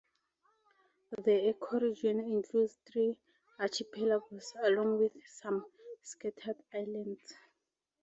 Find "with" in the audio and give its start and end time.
4.97-5.11